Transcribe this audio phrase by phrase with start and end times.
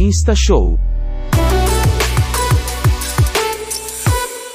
[0.00, 0.78] Insta Show.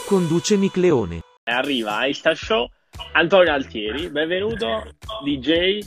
[0.08, 1.20] Conduce Nick Leone.
[1.44, 2.68] Arriva a Insta Show
[3.12, 5.86] Antonio Altieri, benvenuto DJ,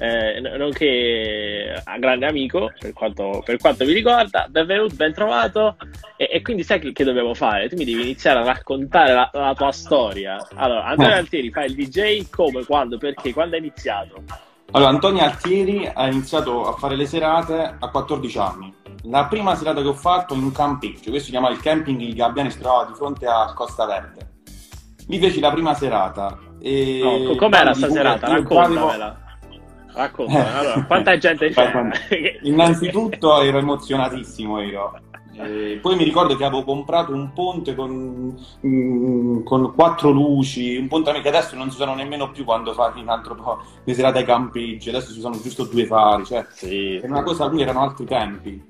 [0.00, 5.76] eh, nonché grande amico per quanto, per quanto, mi riguarda, benvenuto, ben trovato
[6.16, 7.68] e, e quindi sai che, che, dobbiamo fare?
[7.68, 10.44] Tu mi devi iniziare a raccontare la, la tua storia.
[10.54, 11.18] Allora, Antonio eh.
[11.18, 14.24] Altieri fa il DJ come, quando, perché, quando è iniziato?
[14.72, 18.74] Allora, Antonio Altieri ha iniziato a fare le serate a 14 anni.
[19.08, 22.14] La prima serata che ho fatto in un campeggio, questo si chiama il camping Il
[22.14, 24.34] Gabbiani, si trovava di fronte a Costa Verde.
[25.08, 26.38] Lì feci la prima serata.
[26.60, 27.00] E...
[27.02, 28.26] No, com'era sta serata?
[28.26, 29.24] Raccontamela.
[29.92, 31.90] Racconta, allora, quanta gente c'era?
[32.42, 34.92] Innanzitutto ero emozionatissimo io.
[35.38, 38.34] E poi mi ricordo che avevo comprato un ponte con,
[38.66, 42.92] mm, con quattro luci, un ponte che adesso non si usano nemmeno più quando fa
[42.96, 46.96] un altro po' le serate ai campeggi, adesso si usano giusto due fari, cioè sì.
[46.96, 48.66] è una cosa, comunque erano altri tempi.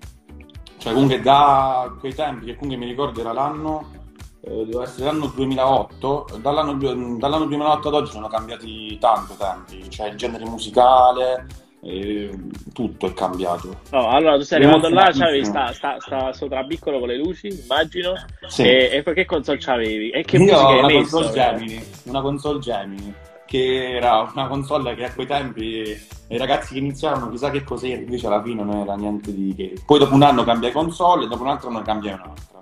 [0.79, 4.05] Cioè comunque da quei tempi, che comunque mi ricordo era l'anno
[4.49, 6.75] eh, deve essere l'anno 2008, dall'anno,
[7.19, 11.47] dall'anno, 2008 ad oggi sono cambiati tanto tempi, cioè il genere musicale,
[11.83, 12.31] eh,
[12.73, 13.81] tutto è cambiato.
[13.91, 18.15] Oh, allora tu sei arrivato là, c'avevi sta, sta, sta sotrabiccolo con le luci, immagino,
[18.47, 18.63] sì.
[18.63, 20.11] e, e che console c'avevi?
[20.11, 21.17] E che Io musica hai una messo?
[21.17, 23.15] Console Gemini, una console Gemini,
[23.47, 28.01] che era una console che a quei tempi i ragazzi che iniziavano chissà che cos'era,
[28.01, 29.81] invece alla fine non era niente di che.
[29.85, 32.56] Poi dopo un anno cambia console dopo un altro anno cambia un'altra.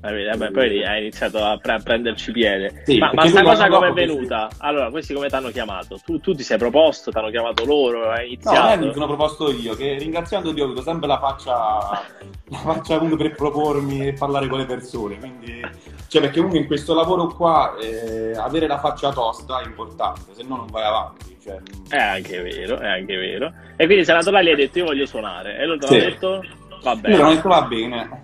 [0.00, 2.82] Vabbè, poi hai iniziato a, pre- prenderci piede.
[2.84, 4.48] Sì, ma, ma sta cosa come è venuta?
[4.58, 5.98] Allora, questi come ti hanno chiamato?
[6.04, 8.80] Tu, tu, ti sei proposto, ti hanno chiamato loro, hai iniziato?
[8.80, 12.04] No, mi sono proposto io, che ringraziando Dio ho sempre la faccia,
[12.48, 15.18] la faccia uno per propormi e parlare con le persone.
[15.18, 15.60] Quindi,
[16.06, 20.44] cioè, perché comunque in questo lavoro qua eh, avere la faccia tosta è importante, se
[20.44, 21.36] no non vai avanti.
[21.42, 21.60] Cioè...
[21.88, 23.52] È anche vero, è anche vero.
[23.76, 25.58] E quindi sei andato là e gli hai detto io voglio suonare.
[25.58, 25.94] E lui ti sì.
[25.94, 26.42] ha detto
[26.82, 27.16] va bene.
[27.16, 28.22] Io l'ho detto va bene.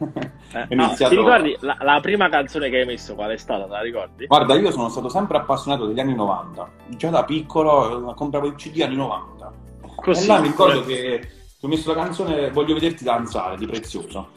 [0.53, 1.15] Eh, iniziato...
[1.15, 3.65] Ti ricordi la, la, prima canzone che hai messo qual è stata?
[3.65, 4.27] Te la ricordi?
[4.27, 6.71] Guarda, io sono stato sempre appassionato degli anni 90.
[6.89, 9.53] Già da piccolo eh, compravo il CD anni 90.
[9.97, 10.95] Così, e là mi ricordo come...
[10.95, 11.29] che
[11.61, 14.31] ho messo la canzone Voglio vederti danzare di Prezioso.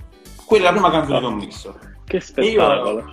[0.46, 1.80] Quella è la prima canzone che ho messo.
[2.06, 3.06] Che spettacolo!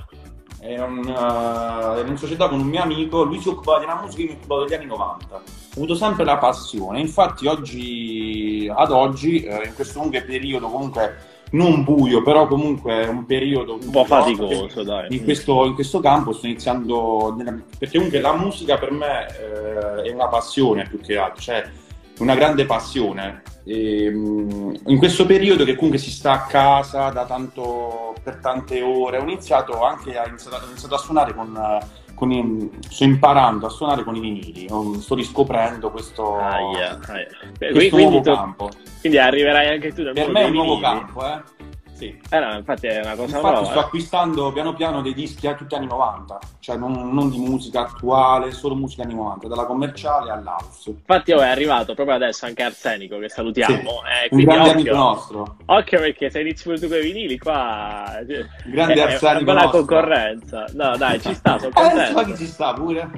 [0.61, 4.23] Ero in, uh, in società con un mio amico, lui si occupava di una musica
[4.23, 5.43] e mi occupavo degli anni 90.
[5.77, 11.17] Ho avuto sempre la passione, infatti oggi, ad oggi, eh, in questo lungo periodo comunque
[11.51, 15.09] non buio, però comunque è un periodo un po' faticoso, dai.
[15.11, 17.37] In questo, in questo, campo sto iniziando,
[17.77, 21.69] perché comunque la musica per me eh, è una passione più che altro, cioè
[22.19, 23.43] una grande passione.
[23.65, 28.81] E, ehm, in questo periodo che comunque si sta a casa da tanto, per tante
[28.81, 31.57] ore, ho iniziato anche a, iniziato, ho iniziato a suonare con
[32.33, 34.69] i, sto imparando a suonare con i vinili,
[35.01, 37.27] sto riscoprendo questo, aia, aia.
[37.59, 38.71] questo quindi, nuovo campo.
[39.01, 41.43] Quindi arriverai anche tu nel Per me è un nuovo campo, eh.
[41.95, 42.21] Sì.
[42.29, 43.65] Eh no, infatti è una cosa infatti nuova.
[43.65, 43.83] sto eh.
[43.83, 47.83] acquistando piano piano dei dischi a tutti gli anni 90, cioè non, non, di musica
[47.83, 50.91] attuale, solo musica anni 90, dalla commerciale all'house.
[50.91, 53.77] Infatti oh, è arrivato proprio adesso anche Arsenico, che salutiamo.
[53.77, 53.87] Sì.
[53.87, 55.57] Eh, un grande occhio, amico nostro.
[55.67, 58.19] Occhio perché se inizi pure tu con i vinili qua...
[58.65, 60.65] Grande è, Arsenico una bella concorrenza.
[60.73, 62.21] No dai, ci sta, sono contento.
[62.21, 63.09] Eh, chi ci sta pure.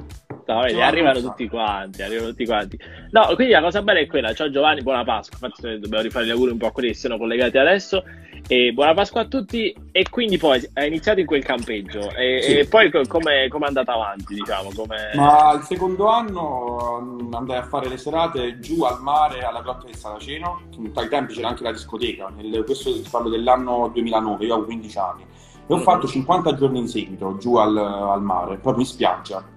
[0.47, 2.79] No, vedi, arrivano tutti quanti, arrivano tutti quanti.
[3.11, 4.33] No, quindi la cosa bella è quella.
[4.33, 5.39] Ciao Giovanni, buona Pasqua.
[5.41, 8.05] Infatti dobbiamo rifare gli auguri un po' a quelli che siano collegati adesso.
[8.49, 9.75] E buona Pasqua a tutti.
[9.91, 12.11] E quindi poi hai iniziato in quel campeggio.
[12.15, 12.59] E, sì.
[12.59, 14.71] e poi come è andata avanti, diciamo?
[14.75, 15.17] Com'è...
[15.17, 19.87] Ma il secondo anno mm, andai a fare le serate giù al mare alla grotta
[19.87, 20.61] del Saraceno.
[20.95, 22.29] Ai tempi c'era anche la discoteca.
[22.37, 25.23] Nel, questo parlo dell'anno 2009, io avevo 15 anni.
[25.23, 25.27] E
[25.67, 25.85] ho mm-hmm.
[25.85, 29.55] fatto 50 giorni in seguito giù al, al mare, proprio in spiaggia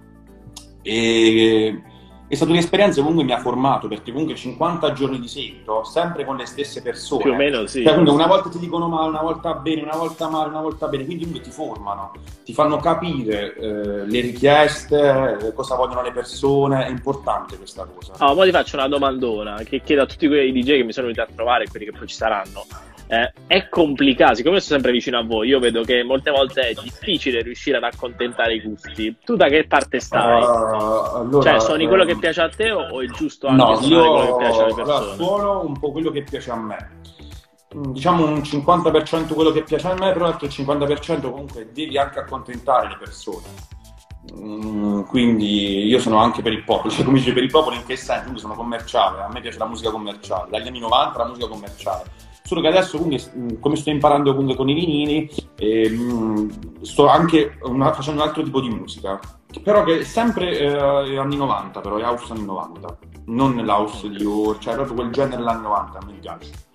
[0.82, 1.82] e
[2.30, 6.26] è stata un'esperienza che comunque mi ha formato perché comunque 50 giorni di seguito, sempre
[6.26, 7.24] con le stesse persone.
[7.24, 7.84] Più o meno sì.
[7.84, 11.06] Cioè, una volta ti dicono male, una volta bene, una volta male, una volta bene,
[11.06, 12.12] quindi comunque ti formano,
[12.46, 18.14] ti fanno capire eh, le richieste, eh, cosa vogliono le persone, è importante questa cosa.
[18.18, 21.08] Ah, ora ti faccio una domandona che chiedo a tutti quei DJ che mi sono
[21.08, 22.64] venuti a trovare e quelli che poi ci saranno
[23.12, 26.74] eh, è complicato, siccome sto sempre vicino a voi, io vedo che molte volte è
[26.80, 29.18] difficile riuscire ad accontentare i gusti.
[29.26, 30.44] Tu da che parte stai?
[30.44, 33.76] Uh, allora, cioè, suoni quello che ehm, piace a te o, è giusto anche no,
[33.78, 34.98] suonare io, quello che piace alle persone?
[34.98, 36.90] Allora, suono un po' quello che piace a me.
[37.76, 42.20] Mm, diciamo un 50% quello che piace a me, però l'altro 50% comunque devi anche
[42.20, 43.48] accontentare le persone.
[44.38, 47.86] Mm, quindi io sono anche per il popolo, cioè come dice per il popolo in
[47.88, 48.22] che senso?
[48.22, 52.28] Quindi sono commerciale, a me piace la musica commerciale, dagli anni 90 la musica commerciale
[52.44, 55.98] solo che adesso mm, come sto imparando comunque con i vinili eh,
[56.82, 59.20] sto anche una, facendo un altro tipo di musica.
[59.64, 64.24] Però che è sempre eh, anni 90 però è house anni 90 non l'house di
[64.60, 66.69] cioè proprio quel genere anni 90 mi piace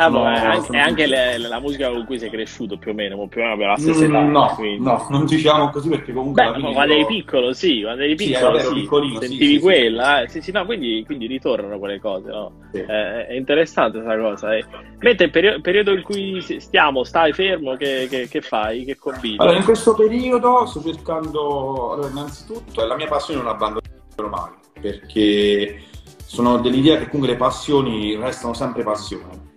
[0.00, 3.16] Ah, sono, beh, anche, anche le, la musica con cui sei cresciuto più o meno,
[3.26, 4.20] più o meno abbiamo la stessa età.
[4.20, 4.84] Mm, no, quindi.
[4.84, 6.44] no, non diciamo così perché comunque...
[6.44, 7.00] Beh, quando io...
[7.00, 9.16] eri piccolo, sì, quando eri piccolo, sì, sì.
[9.18, 10.28] sentivi sì, quella, eh.
[10.28, 12.52] sì, sì, no, quindi, quindi, ritornano quelle cose, no?
[12.72, 14.54] Eh, è interessante questa cosa.
[14.54, 14.64] Eh.
[15.00, 19.38] Mentre il periodo, periodo, in cui stiamo, stai fermo, che, che, che fai, che combini?
[19.38, 25.80] Allora, in questo periodo sto cercando, allora, innanzitutto, la mia passione non abbandonerò mai, perché
[26.24, 29.47] sono dell'idea che comunque le passioni restano sempre passioni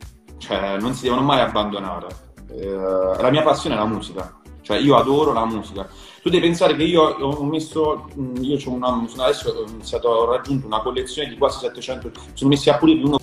[0.42, 2.08] cioè non si devono mai abbandonare.
[2.50, 5.88] Eh, la mia passione è la musica, cioè io adoro la musica.
[6.22, 8.08] Tu devi pensare che io ho messo,
[8.42, 12.70] io ho una, adesso ho iniziato, ho raggiunto una collezione di quasi 700, sono messi
[12.70, 13.20] a pulire uno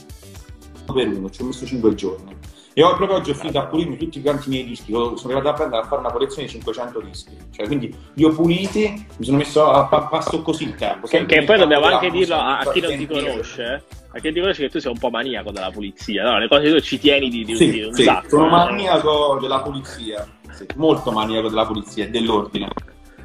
[0.92, 2.36] per uno, ci ho messo 5 giorni.
[2.78, 5.48] E ho, proprio oggi ho finito a pulirmi tutti quanti i miei dischi, sono arrivato
[5.48, 7.36] a prendere a fare una collezione di 500 dischi.
[7.50, 11.08] Cioè, quindi li ho puliti, mi sono messo a, a passo così il tempo.
[11.08, 13.82] Che, che poi dobbiamo anche dirlo a, a chi non ti conosce,
[14.12, 16.38] a chi ti conosce che tu sei un po' maniaco della pulizia, no?
[16.38, 18.28] Le cose tu ci tieni di, di, sì, di un sì, sacco.
[18.28, 22.68] Sono maniaco della pulizia, sì, molto maniaco della pulizia e dell'ordine.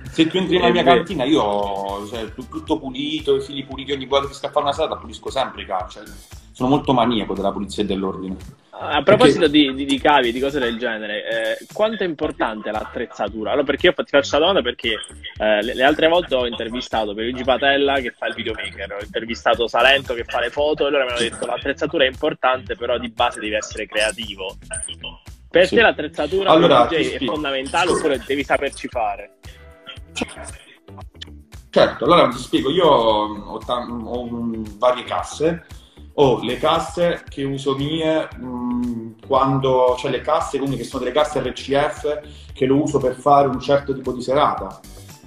[0.09, 4.07] Se tu entri nella mia cantina, io ho cioè, tutto pulito, i fili puliti, ogni
[4.07, 5.99] volta che scappa una serata pulisco sempre i calci.
[5.99, 6.05] Cioè,
[6.53, 8.61] sono molto maniaco della pulizia e dell'ordine.
[8.75, 9.51] A proposito perché...
[9.51, 13.51] di, di, di, cavi, di cose del genere, eh, quanto è importante l'attrezzatura?
[13.51, 14.95] Allora, perché io ti faccio questa domanda perché
[15.37, 19.67] eh, le, le, altre volte ho intervistato Luigi Patella che fa il videomaker, ho intervistato
[19.67, 23.09] Salento che fa le foto e loro mi hanno detto l'attrezzatura è importante, però di
[23.09, 24.57] base devi essere creativo.
[25.51, 25.75] Per sì.
[25.75, 29.35] te l'attrezzatura allora, DJ è fondamentale oppure devi saperci fare?
[31.69, 35.63] Certo, allora ti spiego, io ho, ho un, varie casse
[36.15, 41.03] ho le casse che uso mie mh, mm, quando cioè le casse quindi che sono
[41.03, 44.79] delle casse RCF che lo uso per fare un certo tipo di serata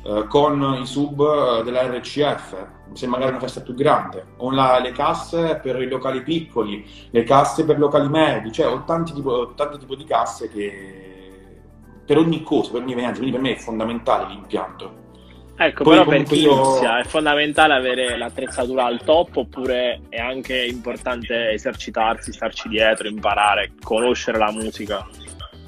[0.04, 4.34] eh, con i sub eh, della RCF se magari una festa più grande.
[4.38, 8.84] Ho la, le casse per i locali piccoli le casse per locali medi cioè ho
[8.84, 11.04] tanti tipi tanti tipo di casse che
[12.04, 15.04] per ogni cosa per ogni evento quindi per me è fondamentale l'impianto
[15.58, 16.52] Ecco, Poi però per chi io...
[16.52, 23.72] inizia è fondamentale avere l'attrezzatura al top oppure è anche importante esercitarsi, starci dietro, imparare,
[23.82, 25.06] conoscere la musica?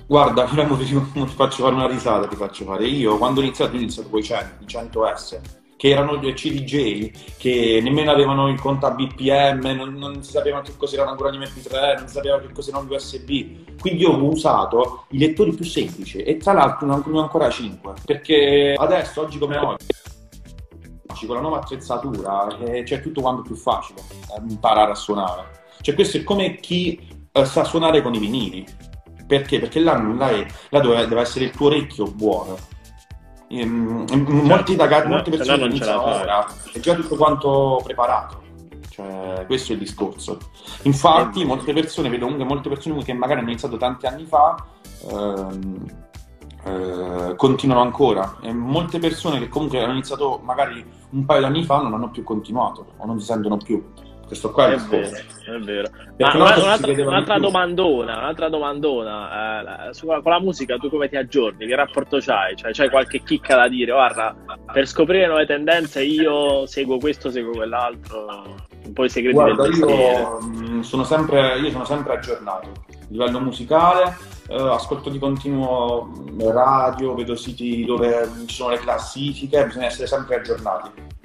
[0.07, 2.87] Guarda, ti faccio fare una risata, ti faccio fare.
[2.87, 8.11] Io quando ho iniziato, ho iniziato con i 100, 100S che erano CDJ, che nemmeno
[8.11, 12.09] avevano il conto a BPM, non, non si sapevano che cos'erano ancora gli MP3, non
[12.09, 13.79] si sapeva che cos'erano gli USB.
[13.79, 17.93] Quindi io ho usato i lettori più semplici e tra l'altro ne ho ancora 5,
[18.05, 24.01] perché adesso, oggi come oggi, con la nuova attrezzatura eh, c'è tutto quanto più facile
[24.01, 25.67] eh, imparare a suonare.
[25.81, 28.67] Cioè questo è come chi eh, sa suonare con i vinili.
[29.29, 29.61] Perché?
[29.61, 32.57] Perché là, là, è, là deve, deve essere il tuo orecchio buono
[33.51, 34.05] Ehm,
[34.45, 38.43] molti ragazzi, no, molte persone non iniziano ora, è già tutto quanto preparato.
[38.91, 40.39] Cioè, questo è il discorso.
[40.83, 44.57] Infatti, molte persone, vedo comunque molte persone che magari hanno iniziato tanti anni fa,
[45.11, 45.87] ehm,
[46.65, 48.37] eh, continuano ancora.
[48.43, 52.11] E molte persone che comunque hanno iniziato magari un paio di anni fa non hanno
[52.11, 53.83] più continuato o non si sentono più.
[54.29, 55.17] Questo qua è, è vero,
[55.47, 55.89] è vero.
[56.19, 61.67] Ma un'altra, un'altra domandona, un'altra domandona, eh, su, con la musica tu come ti aggiorni?
[61.67, 62.55] Che rapporto c'hai?
[62.55, 63.91] Cioè, c'hai qualche chicca da dire?
[63.91, 64.37] Guarda,
[64.71, 68.45] per scoprire nuove tendenze io seguo questo, seguo quell'altro,
[68.85, 73.07] un po' i segreti Guarda, del io mm, sono, sempre, io sono sempre aggiornato a
[73.09, 74.15] livello musicale,
[74.49, 80.07] eh, ascolto di continuo mm, radio, vedo siti dove ci sono le classifiche, bisogna essere
[80.07, 81.17] sempre aggiornati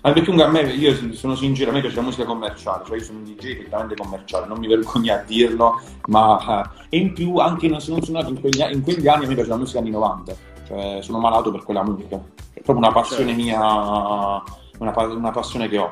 [0.00, 3.18] perché a me, io sono sincero, a me piace la musica commerciale, cioè io sono
[3.18, 7.80] un DJ prettamente commerciale, non mi vergogno a dirlo, ma e in più anche non
[7.80, 10.34] sono nato in quegli, in quegli anni a me piace la musica anni 90,
[10.66, 12.16] cioè sono malato per quella musica,
[12.52, 14.42] è proprio una passione mia, una,
[14.78, 15.90] una passione che ho.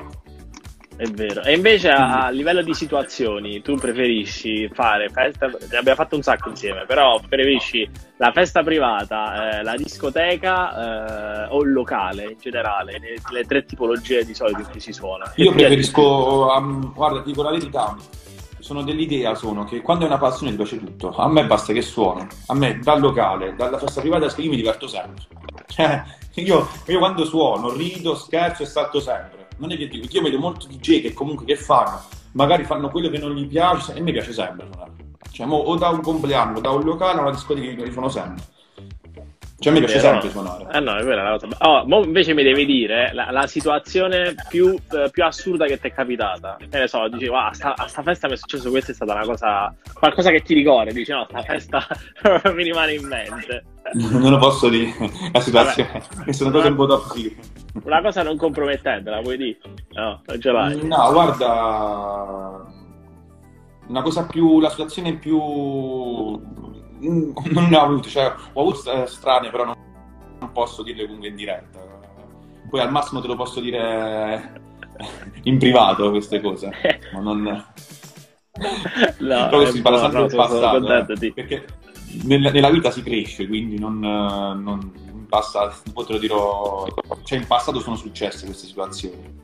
[0.95, 1.41] È vero.
[1.41, 6.21] E invece a, a, livello di situazioni, tu preferisci fare festa, ne abbiamo fatto un
[6.21, 12.37] sacco insieme, però preferisci la festa privata, eh, la discoteca eh, o il locale in
[12.39, 15.31] generale, le, le, tre tipologie di solito cui si suona?
[15.37, 17.95] Io preferisco, um, guarda, ti dico la verità,
[18.59, 21.15] sono dell'idea sono che quando è una passione ti piace tutto.
[21.15, 22.27] A me basta che suono.
[22.47, 25.23] A me dal locale, dalla festa privata io mi diverto sempre.
[25.71, 26.03] Cioè,
[26.35, 30.39] io, io quando suono rido, scherzo e salto sempre non è che dico, io vedo
[30.39, 32.01] molti DJ che comunque che fanno,
[32.31, 34.91] magari fanno quello che non gli piace e mi piace sempre suonare.
[35.31, 38.43] Cioè, o da un compleanno, da un locale a una discoteca che suono sempre.
[39.61, 40.65] Cioè, mi piace sempre suonare.
[40.71, 41.47] Eh no, è vera la cosa.
[41.59, 45.87] Oh, mo invece mi devi dire la, la situazione più, eh, più, assurda che ti
[45.87, 46.57] è capitata.
[46.57, 48.95] Che ne so, dici, wow, a sta, a sta festa mi è successo questo, è
[48.95, 49.71] stata una cosa.
[49.93, 50.93] qualcosa che ti ricordi.
[50.93, 51.87] Dici, no, sta festa
[52.55, 53.65] mi rimane in mente.
[53.93, 54.93] Non lo posso dire,
[55.31, 56.03] la situazione.
[56.15, 56.33] Vabbè.
[56.33, 57.13] Sono cose un po' troppo
[57.83, 59.57] Una cosa non compromettente, la puoi dire?
[59.91, 60.87] No, non ce l'hai.
[60.87, 62.65] No, guarda
[63.91, 66.39] una cosa più, la situazione più...
[67.51, 69.75] non ne ho avuto, cioè ho avuto strane, però non,
[70.39, 71.79] non posso dirle comunque in diretta.
[72.69, 74.61] Poi al massimo te lo posso dire
[75.43, 76.71] in privato queste cose,
[77.13, 77.65] ma non...
[79.19, 81.65] No, Però si parla sempre no, del passato, eh, perché
[82.23, 84.91] nella, nella vita si cresce, quindi non, non
[85.27, 86.85] basta, poi te lo dirò,
[87.23, 89.39] cioè in passato sono successe queste situazioni.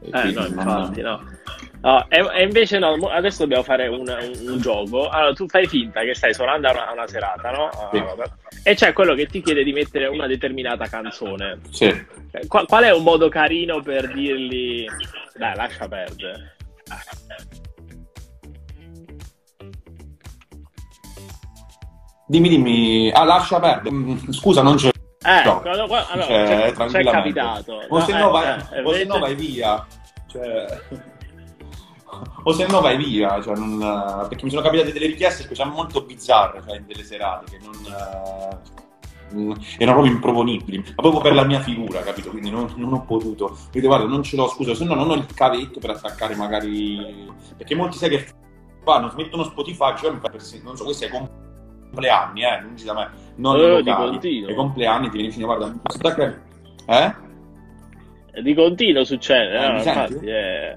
[0.00, 1.22] E Eh, quindi no, infatti, no.
[1.80, 5.08] No, e, e invece no, adesso dobbiamo fare un, un- un gioco.
[5.08, 7.66] Allora, tu fai finta che stai suonando a una, una serata, no?
[7.68, 8.00] Ah, Sì.
[8.00, 8.24] vabbè.
[8.64, 11.60] E c'è quello che ti chiede di mettere una determinata canzone.
[11.70, 11.84] Sì.
[11.84, 14.84] Eh, Qual, qual è un modo carino per dirgli,
[15.36, 16.56] dai, lascia perdere?
[22.26, 23.94] Dimmi, dimmi, ah, lascia perdere.
[23.94, 24.90] Mm, Scusa, non c'è.
[25.24, 25.60] Eh, No.
[25.60, 27.10] quando- qua- allora, Cioè, c'è, c'è tranquillamente.
[27.40, 27.72] capitato.
[27.88, 29.86] O No, se eh, no vai, eh, o se no vai via.
[30.26, 30.80] Cioè...
[32.44, 36.02] O se no vai via, cioè non- perché mi sono capitate delle richieste specialmente molto
[36.02, 41.34] bizzarre cioè, in delle serate che non, eh, mm, erano proprio improponibili, ma proprio per
[41.34, 42.30] la mia figura, capito?
[42.30, 43.56] Quindi non, non ho potuto.
[43.70, 47.30] Quindi guarda, non ce l'ho, scusa, se no non ho il cavetto per attaccare magari...
[47.56, 48.26] Perché molti sai che
[48.84, 50.12] fanno, mettono Spotify, cioè,
[50.62, 51.10] non so, questi ai
[51.90, 55.72] compleanni, eh, non da me, non Eh, i locali, ai compleanni ti vieni vicino, guarda,
[55.88, 56.40] stacca...
[56.86, 57.14] Eh?
[58.42, 59.72] Di continuo succede, Eh, no?
[59.74, 60.12] mi senti?
[60.12, 60.76] infatti, eh.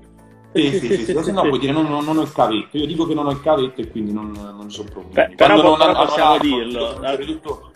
[0.54, 1.24] Sì, sì, sì, sì.
[1.24, 2.78] se no puoi dire non, non- non ho il cavetto.
[2.78, 5.14] Io dico che non ho il cavetto e quindi non, non sono problemi.
[5.30, 7.00] Beh, però però possiamo dirlo.
[7.16, 7.71] ridotto-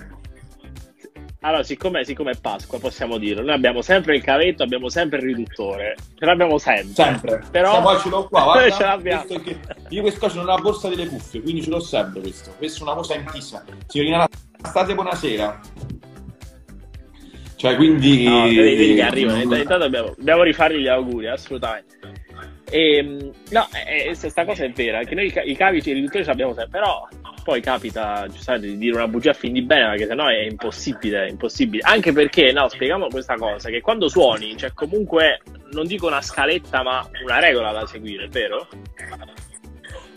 [1.42, 3.44] Allora, siccome, siccome è Pasqua, possiamo dirlo.
[3.44, 5.96] Noi abbiamo sempre il cavetto, abbiamo sempre il riduttore.
[6.18, 6.94] Ce l'abbiamo sempre.
[7.04, 7.44] Sempre.
[7.52, 8.72] Però- Stiamo- ah, ce l'ho qua, guarda.
[8.76, 9.24] Ce l'abbiamo.
[9.26, 9.58] Questo che-
[9.90, 12.52] Io questo qua l'ho nella borsa delle cuffie, quindi ce l'ho sempre questo.
[12.58, 13.64] Questa è una cosa intissima.
[13.88, 14.28] Signorina
[14.60, 15.62] Anastasia, buonasera.
[17.58, 18.24] Cioè, quindi...
[18.26, 19.42] No, vedi, vedi che arrivano.
[19.42, 22.00] Intanto dobbiamo, dobbiamo rifargli gli auguri, assolutamente.
[22.70, 23.02] E,
[23.50, 26.30] no, eh, eh, questa cosa è vera, che noi i cavi e i riduttori ce
[26.32, 27.08] l'abbiamo sempre, però
[27.46, 31.28] poi capita giustamente di dire una bugia a fin di bene, perché sennò è impossibile,
[31.28, 31.84] è impossibile.
[31.86, 36.82] Anche perché, no, spieghiamo questa cosa, che quando suoni c'è comunque, non dico una scaletta,
[36.82, 38.68] ma una regola da seguire, vero?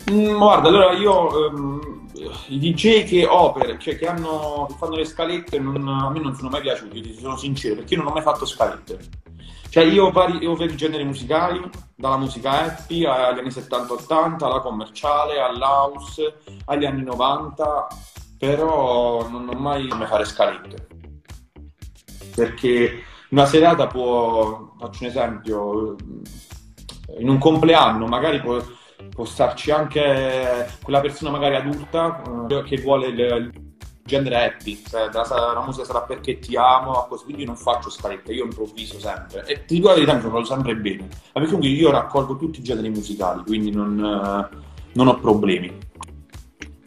[0.09, 2.07] Mm, guarda, allora io ehm,
[2.47, 6.33] i DJ che opera, cioè che hanno che fanno le scalette, non- a me non
[6.33, 8.97] sono mai piaciuti, ti sono sincero, perché io non ho mai fatto scalette.
[9.69, 11.61] Cioè io ho vari, io ho vari generi musicali,
[11.95, 17.87] dalla musica happy agli anni 70-80, alla commerciale, all'house, agli anni 90,
[18.39, 20.87] però non ho mai come fare scalette.
[22.33, 25.95] Perché una serata può, faccio un esempio,
[27.19, 28.59] in un compleanno magari può,
[29.09, 33.68] può starci anche quella persona magari adulta eh, che vuole il
[34.03, 37.89] genere happy, cioè, la, la musica sarà perché ti amo, così, quindi io non faccio
[37.89, 41.67] scalette, io improvviso sempre e ti dico la verità, mi trovo sempre bene, ma perché
[41.67, 44.57] io raccolgo tutti i generi musicali, quindi non, eh,
[44.93, 45.87] non ho problemi.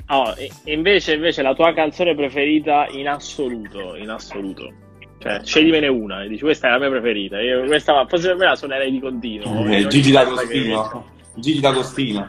[0.09, 4.71] Oh, e invece, invece la tua canzone preferita in assoluto, in assoluto.
[5.19, 7.41] Cioè, scegliemene una e dici questa è la mia preferita.
[7.41, 9.65] Io questa forse per me la suonerei di continuo.
[9.67, 12.29] Eh, Gigi D'Agostino, Gigi D'Agostino.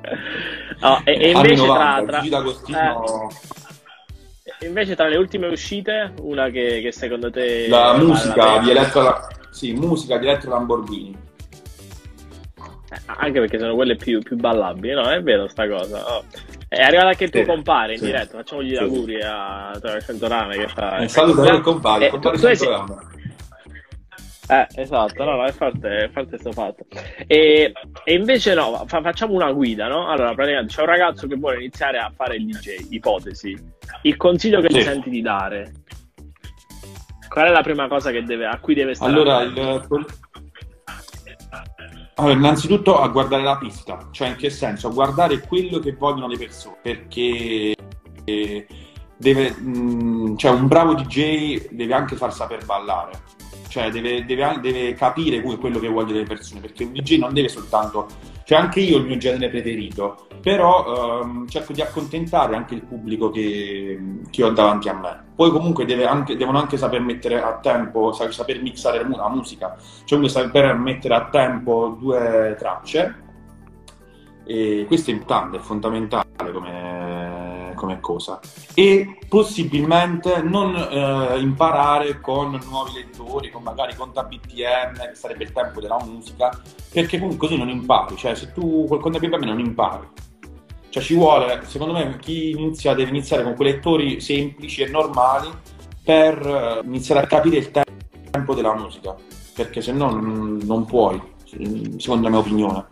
[0.80, 2.42] No, e, e invece tra, 90, tra-
[4.60, 8.58] eh, invece tra le ultime uscite, una che, che secondo te la musica pena?
[8.58, 11.16] di Elettra, sì, musica di Elettra Lamborghini.
[12.90, 15.10] Eh, Anche perché sono quelle più, più ballabili, no?
[15.10, 16.16] È vero sta cosa.
[16.16, 16.24] Oh.
[16.68, 18.04] È arrivato anche il tuo Sì, compare in sì.
[18.06, 18.82] diretta, facciamogli gli Sì.
[18.82, 20.96] auguri a Torre Rame che fa...
[20.98, 23.02] Eh, saluto il compare, Eh, il compare tu- Santorama.
[24.50, 26.86] Eh, esatto, no, no, è forte, è forte sto fatto.
[27.26, 27.72] E,
[28.04, 30.08] e invece no, fa- facciamo una guida, no?
[30.08, 33.56] Allora, praticamente c'è un ragazzo che vuole iniziare a fare il DJ, ipotesi.
[34.02, 34.78] Il consiglio che Sì.
[34.78, 35.72] ti senti di dare?
[37.28, 39.58] Qual è la prima cosa che deve, a cui deve stare Allora, il,
[42.14, 44.88] allora, innanzitutto a guardare la pista, cioè in che senso?
[44.88, 47.74] A guardare quello che vogliono le persone, perché
[48.24, 48.66] eh,
[49.16, 53.12] deve, mh, cioè un bravo DJ deve anche far saper ballare,
[53.68, 57.32] cioè deve, deve deve capire que- quello che vogliono le persone, perché un DJ non
[57.32, 58.06] deve soltanto,
[58.44, 62.82] cioè anche io ho il mio genere preferito, però ehm, cerco di accontentare anche il
[62.82, 63.98] pubblico che,
[64.30, 65.24] che ho davanti a me.
[65.34, 70.18] Poi comunque anche- devono anche saper mettere a tempo, sa- saper mixare la musica, cioè
[70.18, 73.26] quindi saper mettere a tempo due tracce
[74.48, 77.27] e questo è importante, è fondamentale come,
[77.78, 78.38] come cosa
[78.74, 85.52] e possibilmente non eh, imparare con nuovi lettori, con magari conta BPM, che sarebbe il
[85.52, 86.50] tempo della musica,
[86.92, 90.06] perché comunque così non impari, cioè se tu col conta BPM non impari.
[90.90, 95.48] Cioè ci vuole, secondo me, chi inizia deve iniziare con quei lettori semplici e normali
[96.02, 97.84] per eh, iniziare a capire il te-
[98.30, 99.14] tempo della musica,
[99.54, 101.20] perché se no non puoi,
[101.98, 102.86] secondo la mia opinione.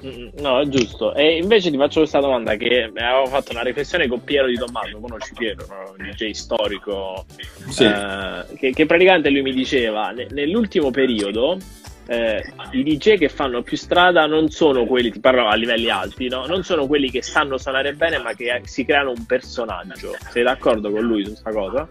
[0.00, 1.14] No, è giusto.
[1.14, 4.98] E invece ti faccio questa domanda che avevo fatto una riflessione con Piero Di Tommaso,
[5.00, 5.94] conosci Piero, no?
[5.96, 7.24] un DJ storico,
[7.68, 7.84] sì.
[7.84, 11.58] eh, che, che, praticamente lui mi diceva, nell'ultimo periodo
[12.06, 16.28] eh, i DJ che fanno più strada non sono quelli, ti parlo a livelli alti,
[16.28, 16.46] no?
[16.46, 20.14] non sono quelli che sanno suonare bene ma che si creano un personaggio.
[20.30, 21.88] Sei d'accordo con lui su questa cosa?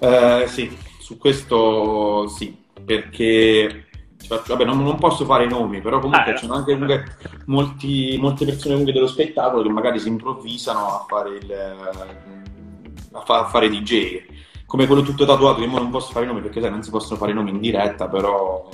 [0.00, 3.87] Eh, sì, su questo sì, perché
[4.28, 7.16] vabbè, non, non, posso fare i nomi, però comunque ah, ci sono anche comunque,
[7.46, 11.52] molti, molte persone comunque dello spettacolo che magari si improvvisano a fare il
[13.12, 14.24] a, fa, a fare DJ.
[14.66, 17.18] Come quello tutto tatuato, che non posso fare i nomi perché sai, non si possono
[17.18, 18.68] fare i nomi in diretta, però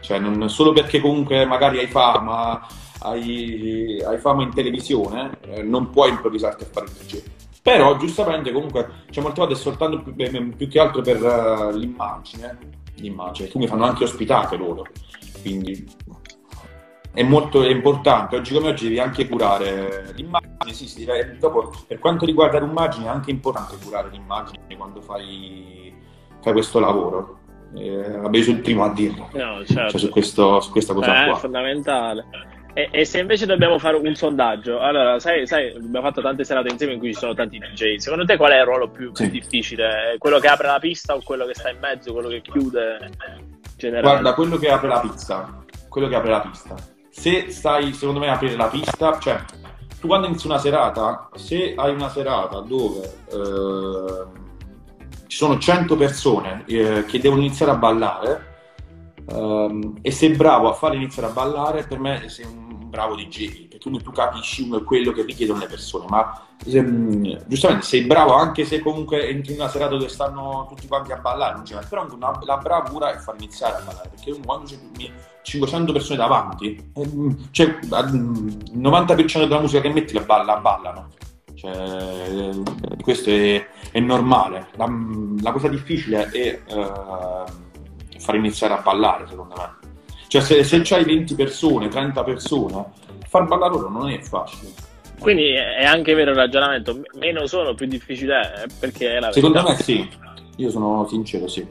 [0.00, 2.64] cioè, non, solo perché comunque magari hai fama,
[3.00, 7.22] hai, hai fama in televisione, eh, non puoi improvvisarti a fare il DJ.
[7.62, 12.80] Però giustamente comunque, cioè, molte volte è soltanto più, più che altro per uh, l'immagine
[12.96, 14.86] l'immagine, tu mi fanno anche ospitate loro,
[15.40, 15.86] quindi
[17.12, 18.36] è molto è importante.
[18.36, 21.06] Oggi come oggi devi anche curare l'immagine, sì, sì,
[21.38, 25.94] dopo, per quanto riguarda l'immagine è anche importante curare l'immagine quando fai,
[26.40, 27.38] fai questo lavoro.
[27.74, 29.90] Eh, vabbè, io sono il primo a dirlo, no, certo.
[29.92, 31.36] cioè, su, questo, su, questa cosa eh, qua.
[31.36, 32.26] È fondamentale.
[32.74, 36.70] E, e, se invece dobbiamo fare un sondaggio, allora, sai, sai, abbiamo fatto tante serate
[36.70, 37.96] insieme in cui ci sono tanti DJ.
[37.96, 39.28] Secondo te qual è il ruolo più, sì.
[39.28, 40.16] più difficile?
[40.18, 43.10] Quello che apre la pista o quello che sta in mezzo, quello che chiude?
[43.76, 44.02] Generale?
[44.02, 45.64] Guarda, quello che apre la pista.
[45.88, 46.74] Quello che apre la pista.
[47.10, 49.38] Se stai, secondo me, a aprire la pista, cioè,
[50.00, 54.24] tu quando inizi una serata, se hai una serata dove eh,
[55.26, 58.51] ci sono 100 persone eh, che devono iniziare a ballare,
[59.26, 63.68] Um, e sei bravo a fare iniziare a ballare, per me sei un bravo DJ,
[63.68, 68.66] perché tu, tu capisci quello che richiedono le persone, ma um, giustamente sei bravo anche
[68.66, 72.06] se comunque entri in una serata dove stanno tutti quanti a ballare, non c'è, però
[72.12, 74.76] una, la bravura è far iniziare a ballare, perché quando c'è
[75.42, 81.08] 500 persone davanti, um, cioè il 90% della musica che metti la, balla, ballano.
[81.54, 82.50] Cioè,
[83.02, 84.68] questo è, è normale.
[84.74, 84.90] La,
[85.40, 87.44] la, cosa difficile è uh,
[88.22, 89.90] far iniziare a ballare, secondo me.
[90.28, 92.86] Cioè, se, se c'hai 20 persone, 30 persone,
[93.26, 94.70] far ballare loro non è facile.
[95.18, 99.62] Quindi è anche vero il ragionamento, meno sono più difficile è perché è la Secondo
[99.62, 100.08] me sì,
[100.56, 101.66] io sono sincero, sì.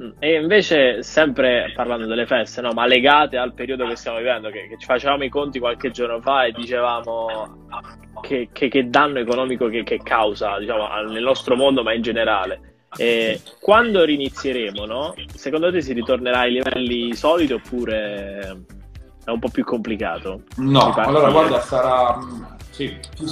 [0.00, 0.10] Mm.
[0.20, 4.68] E invece, sempre parlando delle feste, no, ma legate al periodo che stiamo vivendo, che,
[4.68, 7.66] che ci facevamo i conti qualche giorno fa e dicevamo
[8.20, 12.77] che, che, che danno economico che, causa diciamo, nel nostro mondo, ma in generale.
[12.96, 15.14] E quando rinizieremo, no?
[15.34, 18.64] Secondo te si ritornerà ai livelli soliti oppure
[19.24, 20.42] è un po' più complicato?
[20.56, 22.18] No, allora guarda, sarà...
[22.70, 23.26] Sì, ti,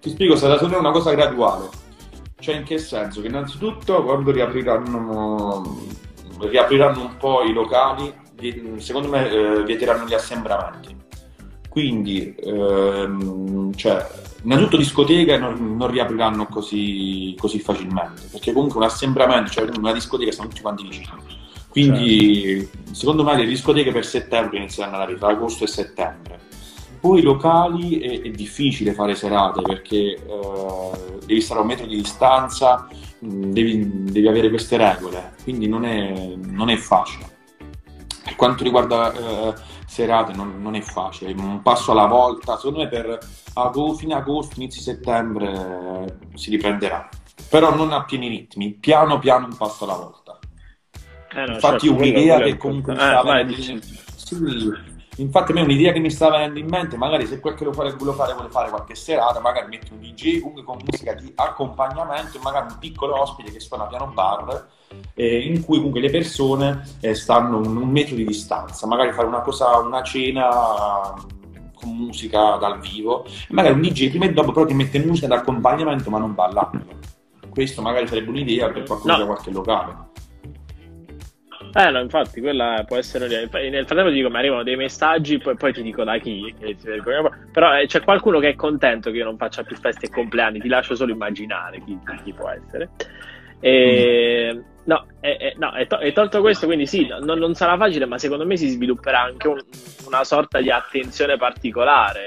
[0.00, 1.68] ti spiego, sarà solo una cosa graduale.
[2.40, 3.20] Cioè in che senso?
[3.20, 5.76] Che innanzitutto quando riapriranno,
[6.40, 8.12] riapriranno un po' i locali,
[8.76, 10.96] secondo me eh, vieteranno gli assembramenti.
[11.68, 14.06] Quindi, ehm, cioè,
[14.42, 20.32] innanzitutto discoteche non, non riapriranno così, così, facilmente, perché comunque un assembramento, cioè una discoteca
[20.32, 21.06] sono tutti quanti vicini.
[21.68, 22.94] Quindi certo.
[22.94, 26.40] secondo me le discoteche per settembre inizieranno ad arrivare, agosto e settembre.
[27.00, 30.90] Poi i locali è, è, difficile fare serate perché eh,
[31.24, 32.88] devi stare a un metro di distanza,
[33.20, 37.36] devi, devi avere queste regole, quindi non è, non è facile.
[38.24, 39.54] Per quanto riguarda eh,
[39.88, 43.18] serate non, non, è facile, un passo alla volta, secondo me per
[43.54, 47.08] agosto, fine agosto, inizio settembre eh, si riprenderà,
[47.48, 50.38] però non a pieni ritmi, piano piano un passo alla volta.
[51.30, 53.80] Eh no, Infatti certo, un'idea che comunque sta venendo in...
[54.14, 57.64] sì, infatti a me un'idea che mi sta venendo in mente, magari se quel che
[57.64, 61.14] lo fare, vuole fare vuole fare qualche serata, magari metti un DJ comunque con musica
[61.14, 64.68] di accompagnamento e magari un piccolo ospite che suona piano bar
[65.14, 69.26] eh, in cui comunque le persone eh, stanno un, un metro di distanza, magari fare
[69.26, 71.14] una cosa, una cena
[71.74, 76.10] con musica dal vivo, magari un DJ prima e dopo però ti mette musica d'accompagnamento
[76.10, 76.96] ma non ballando.
[77.48, 79.18] Questo magari sarebbe un'idea per qualcuno no.
[79.18, 80.07] da qualche locale.
[81.74, 83.28] Eh no, infatti, quella può essere.
[83.28, 83.48] Nel
[83.86, 86.54] frattempo dico, mi arrivano dei messaggi, poi, poi ti dico da chi.
[87.52, 90.60] Però eh, c'è qualcuno che è contento che io non faccia più feste e compleanni,
[90.60, 92.90] ti lascio solo immaginare chi, chi può essere.
[93.60, 94.60] E, mm.
[94.84, 98.06] no, è, è, no è, to- è, tolto questo, quindi sì, non, non, sarà facile,
[98.06, 99.60] ma secondo me si svilupperà anche un,
[100.06, 102.26] una sorta di attenzione particolare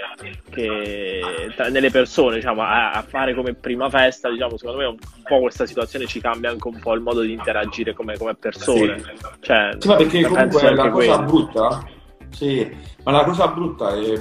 [0.49, 4.97] che, tra, nelle persone, diciamo, a, a, fare come prima festa, diciamo, secondo me un,
[4.99, 8.35] un, po' questa situazione ci cambia anche un po' il modo di interagire come, come
[8.35, 8.99] persone.
[8.99, 9.11] Sì.
[9.39, 11.23] Cioè, sì, ma perché comunque la cosa quello.
[11.23, 11.83] brutta,
[12.29, 14.19] sì, ma la cosa brutta è,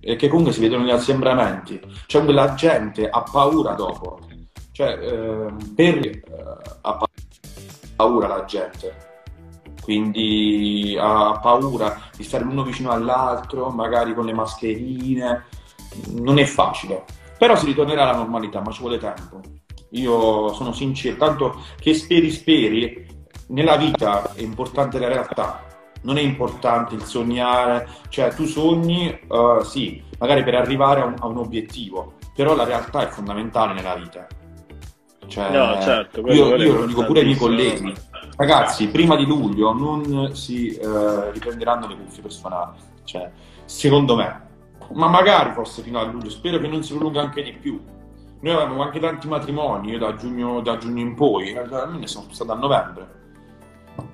[0.00, 4.20] è che comunque si vedono gli assembramenti, cioè la gente ha paura dopo
[4.74, 6.22] cioè, eh, per, eh,
[6.80, 6.98] ha
[7.94, 9.12] paura la gente.
[9.84, 15.44] quindi ha paura di stare l'uno vicino all'altro, magari con le mascherine,
[16.08, 17.04] non è facile,
[17.38, 19.40] però si ritornerà alla normalità, ma ci vuole tempo.
[19.90, 23.06] Io sono sincero, tanto che speri speri,
[23.48, 25.62] nella vita è importante la realtà,
[26.02, 31.14] non è importante il sognare, cioè tu sogni, uh, sì, magari per arrivare a un,
[31.18, 34.26] a un, obiettivo, però la realtà è fondamentale nella vita.
[35.26, 37.92] Cioè, no, certo, io, io lo dico pure ai miei colleghi,
[38.36, 42.72] ragazzi, prima di luglio non si uh, riprenderanno le cuffie per suonare,
[43.04, 43.30] cioè,
[43.64, 44.42] secondo me,
[44.92, 47.80] ma magari forse fino a luglio, spero che non si prolunga anche di più.
[48.40, 52.06] Noi avevamo anche tanti matrimoni, io da giugno, da giugno in poi, a me ne
[52.06, 53.22] sono stato a novembre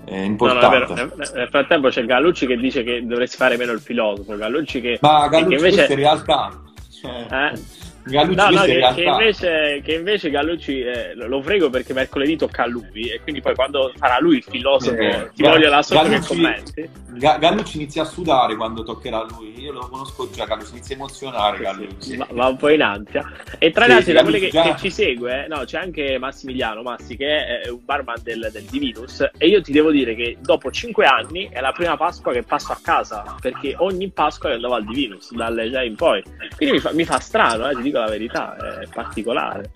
[0.04, 0.94] è importante.
[0.94, 4.36] No, no, Nel frattempo c'è Gallucci che dice che dovresti fare meno il filosofo.
[4.36, 5.86] Gallucci che, Ma Gallucci che invece...
[5.86, 6.50] è realtà.
[6.90, 7.26] Cioè...
[7.30, 7.78] Eh?
[8.10, 12.64] Gallucci no, no, che, che, invece, che, invece, Gallucci eh, lo frego perché mercoledì tocca
[12.64, 16.02] a lui e quindi poi quando farà lui il filosofo eh, ti voglio la sotto
[16.02, 16.90] Gallucci, commenti.
[17.16, 20.98] Gallucci inizia a sudare quando toccherà a lui io lo conosco già Gallucci inizia a
[20.98, 21.96] emozionare sì, Gallucci.
[22.00, 23.30] sì, va, un po' in ansia.
[23.58, 24.62] E tra sì, l'altro da quelli che, già...
[24.62, 29.28] che, ci segue no, c'è anche Massimiliano Massi che è un barman del, del Divinus
[29.36, 32.72] e io ti devo dire che dopo 5 anni è la prima Pasqua che passo
[32.72, 36.22] a casa perché ogni Pasqua andavo al Divinus dalle già in poi.
[36.56, 39.70] Quindi mi fa, mi fa strano eh, ti dico la verità, è particolare.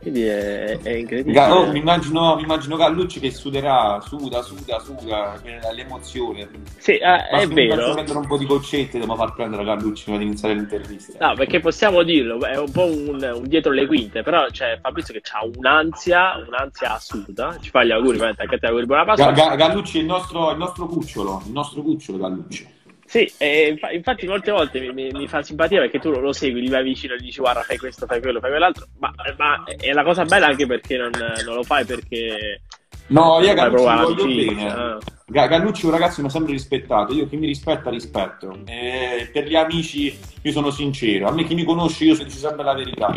[0.00, 1.44] Quindi è, è incredibile.
[1.50, 5.38] Oh, mi, immagino, mi immagino Gallucci che suderà, suda, suda, suda,
[5.74, 6.48] l'emozione.
[6.78, 7.92] Sì, eh, è vero.
[7.92, 11.28] Mettere un po' di goccette dobbiamo far prendere a Gallucci prima di iniziare l'intervista.
[11.28, 15.12] No, perché possiamo dirlo, è un po' un, un dietro le quinte, però c'è Fabrizio
[15.12, 17.58] che ha un'ansia, un'ansia assurda.
[17.60, 19.32] Ci fa gli auguri, anche a te auguri buona Pasqua.
[19.32, 22.78] Ga- Gallucci è il nostro, il nostro cucciolo, il nostro cucciolo Gallucci.
[23.10, 26.70] Sì, eh, infatti molte volte mi, mi, mi, fa simpatia perché tu lo segui, gli
[26.70, 29.90] vai vicino e gli dici guarda fai questo, fai quello, fai quell'altro, ma, ma è
[29.90, 31.10] la cosa bella anche perché non,
[31.44, 32.62] non lo fai perché...
[33.08, 34.70] No, io Gallucci lo voglio bene.
[34.70, 34.98] Ah.
[35.26, 38.60] Gallucci è un ragazzo che mi ha sempre rispettato, io chi mi rispetta rispetto.
[38.66, 42.62] E per gli amici io sono sincero, a me chi mi conosce io dico sempre
[42.62, 43.12] la verità.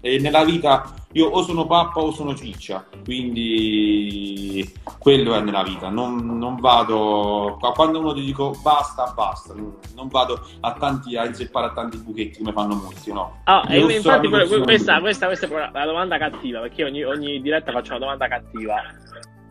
[0.00, 5.88] E nella vita io o sono pappa o sono ciccia, quindi quello è nella vita.
[5.88, 11.66] Non, non vado quando uno ti dico basta, basta, non vado a tanti a inzeppare
[11.66, 13.40] a tanti buchetti come fanno molti, no.
[13.44, 17.70] Ah, e infatti questa, questa, questa, questa, è la domanda cattiva, perché ogni, ogni diretta
[17.70, 18.82] faccio una domanda cattiva.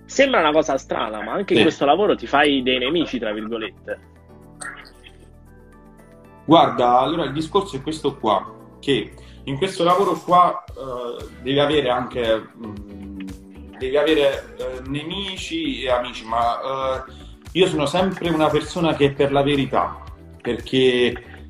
[0.03, 1.61] Sembra una cosa strana, ma anche sì.
[1.61, 4.11] in questo lavoro ti fai dei nemici, tra virgolette.
[6.43, 9.13] Guarda, allora il discorso è questo qua, che
[9.45, 16.25] in questo lavoro qua uh, devi avere anche mh, devi avere uh, nemici e amici,
[16.25, 17.11] ma uh,
[17.51, 20.01] io sono sempre una persona che è per la verità,
[20.41, 21.47] perché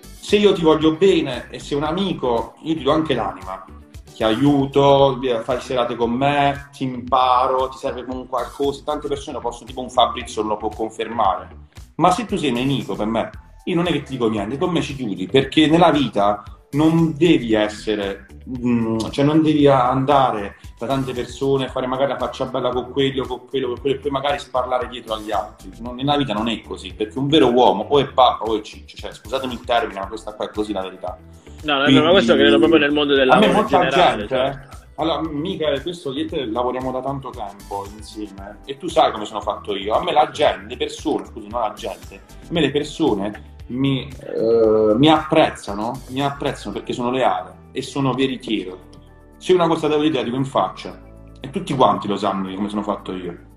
[0.00, 3.64] se io ti voglio bene e sei un amico, io ti do anche l'anima,
[4.14, 9.66] ti aiuto, fai serate con me, ti imparo, ti serve con qualcosa, tante persone possono,
[9.66, 11.48] tipo un Fabrizio lo può confermare,
[11.96, 13.30] ma se tu sei nemico per me,
[13.64, 16.42] io non è che ti dico niente, con me ci chiudi, perché nella vita
[16.74, 22.44] non devi essere, mm, cioè non devi andare da tante persone, fare magari la faccia
[22.46, 25.70] bella con quello, con quello, con quello e poi magari sparlare dietro agli altri.
[25.80, 28.60] Non, nella vita non è così, perché un vero uomo o è pappa o è
[28.60, 31.16] ciccio, cioè scusatemi il termine, ma questa qua è così la verità.
[31.62, 33.46] No, no, Quindi, ma questo credo proprio nel mondo del lavoro.
[33.46, 34.58] A me molta generale, gente, cioè.
[34.96, 39.74] allora, Michele, questo te lavoriamo da tanto tempo insieme e tu sai come sono fatto
[39.74, 39.94] io.
[39.94, 44.08] A me la gente, le persone, scusi, non la gente, a me le persone mi,
[44.08, 48.92] eh, mi, apprezzano, mi apprezzano perché sono leale e sono veritiero.
[49.38, 51.02] Se una cosa devo dire, la dico in faccia.
[51.40, 53.52] E tutti quanti lo sanno di come sono fatto io.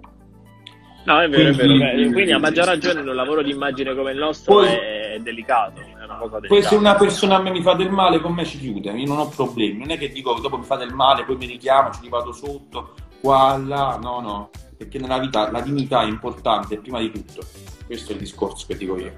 [1.05, 1.93] No, è vero, quindi, è vero.
[1.93, 5.19] Quindi, quindi a maggior ragione in un lavoro di immagine come il nostro poi, è
[5.21, 5.79] delicato.
[5.79, 6.47] È una cosa delicata.
[6.47, 9.07] Poi se una persona a me mi fa del male, con me ci chiude, io
[9.07, 9.79] non ho problemi.
[9.79, 12.95] Non è che dico dopo mi fa del male, poi mi richiamo, ci vado sotto,
[13.21, 13.97] qua, là.
[14.01, 14.49] No, no.
[14.77, 17.41] Perché nella vita la dignità è importante prima di tutto.
[17.85, 19.13] Questo è il discorso che dico io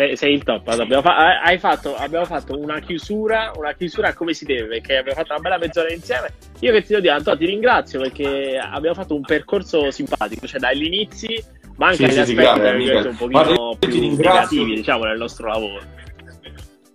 [0.00, 0.66] sei, sei il top.
[0.68, 5.32] Abbiamo, fa- fatto, abbiamo, fatto, una chiusura, una chiusura come si deve, perché abbiamo fatto
[5.32, 6.32] una bella mezz'ora insieme.
[6.60, 10.60] Io che ti devo dire, Antonio, ti ringrazio perché abbiamo fatto un percorso simpatico, cioè
[10.60, 11.42] dagli inizi,
[11.76, 15.82] ma anche sì, agli sì, aspetti sì, un pochino più negativi, diciamo, nel nostro lavoro.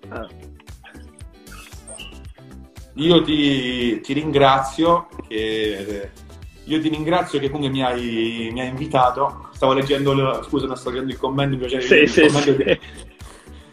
[0.10, 0.28] Ah.
[2.96, 6.10] Io ti, ti ringrazio che
[6.65, 9.49] io ti ringrazio che comunque mi hai, mi hai invitato.
[9.54, 12.56] Stavo leggendo, scusa, non sto leggendo il commento, mi sì, il sì, commento sì.
[12.56, 12.80] Di,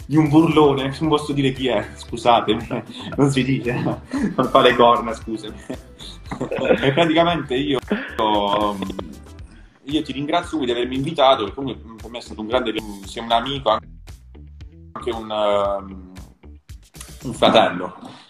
[0.07, 2.85] di, un burlone, non posso dire chi è, scusate,
[3.17, 5.57] non si dice, non fa le corna, scusami.
[6.81, 7.79] e praticamente io,
[9.85, 12.75] io ti ringrazio di avermi invitato, perché comunque per me è stato un grande,
[13.07, 16.13] sia un amico, anche un, um,
[17.23, 18.21] un fratello